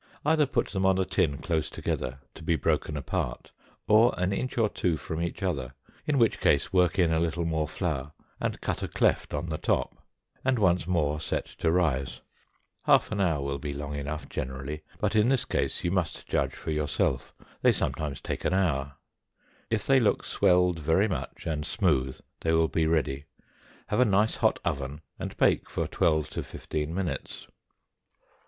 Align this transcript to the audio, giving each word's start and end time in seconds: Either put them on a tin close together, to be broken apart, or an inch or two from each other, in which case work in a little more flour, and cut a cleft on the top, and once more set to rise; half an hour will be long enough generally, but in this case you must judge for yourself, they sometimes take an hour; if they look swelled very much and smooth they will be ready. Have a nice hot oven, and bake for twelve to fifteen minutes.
Either 0.25 0.47
put 0.47 0.69
them 0.69 0.83
on 0.83 0.97
a 0.97 1.05
tin 1.05 1.37
close 1.37 1.69
together, 1.69 2.21
to 2.33 2.41
be 2.41 2.55
broken 2.55 2.97
apart, 2.97 3.51
or 3.87 4.15
an 4.17 4.33
inch 4.33 4.57
or 4.57 4.67
two 4.67 4.97
from 4.97 5.21
each 5.21 5.43
other, 5.43 5.75
in 6.07 6.17
which 6.17 6.39
case 6.41 6.73
work 6.73 6.97
in 6.97 7.11
a 7.13 7.19
little 7.19 7.45
more 7.45 7.67
flour, 7.67 8.11
and 8.39 8.61
cut 8.61 8.81
a 8.81 8.87
cleft 8.87 9.31
on 9.31 9.49
the 9.49 9.59
top, 9.59 10.03
and 10.43 10.57
once 10.57 10.87
more 10.87 11.21
set 11.21 11.45
to 11.45 11.71
rise; 11.71 12.21
half 12.85 13.11
an 13.11 13.21
hour 13.21 13.43
will 13.43 13.59
be 13.59 13.73
long 13.75 13.93
enough 13.93 14.27
generally, 14.27 14.81
but 14.99 15.15
in 15.15 15.29
this 15.29 15.45
case 15.45 15.83
you 15.83 15.91
must 15.91 16.25
judge 16.25 16.55
for 16.55 16.71
yourself, 16.71 17.31
they 17.61 17.71
sometimes 17.71 18.19
take 18.19 18.43
an 18.43 18.55
hour; 18.55 18.93
if 19.69 19.85
they 19.85 19.99
look 19.99 20.23
swelled 20.23 20.79
very 20.79 21.07
much 21.07 21.45
and 21.45 21.63
smooth 21.63 22.19
they 22.39 22.51
will 22.53 22.67
be 22.67 22.87
ready. 22.87 23.25
Have 23.89 23.99
a 23.99 24.05
nice 24.05 24.33
hot 24.37 24.57
oven, 24.65 25.01
and 25.19 25.37
bake 25.37 25.69
for 25.69 25.87
twelve 25.87 26.27
to 26.31 26.41
fifteen 26.41 26.91
minutes. 26.91 27.45